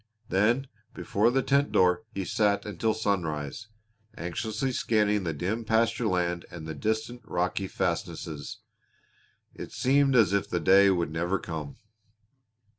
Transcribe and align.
Then 0.29 0.65
before 0.95 1.29
the 1.29 1.43
tent 1.43 1.71
door 1.71 2.01
he 2.11 2.25
sat 2.25 2.65
until 2.65 2.95
sunrise, 2.95 3.67
anxiously 4.17 4.71
scanning 4.71 5.25
the 5.25 5.31
dim 5.33 5.63
pasture 5.63 6.07
land 6.07 6.43
and 6.49 6.65
the 6.65 6.73
distant 6.73 7.21
rocky 7.23 7.67
fastnesses. 7.67 8.61
It 9.53 9.71
seemed 9.71 10.15
as 10.15 10.33
if 10.33 10.49
the 10.49 10.59
day 10.59 10.89
would 10.89 11.11
never 11.11 11.37
come. 11.37 11.75